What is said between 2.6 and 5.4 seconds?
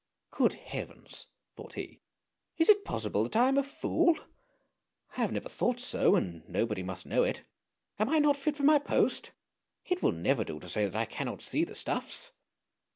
it possible that I am a fool. I have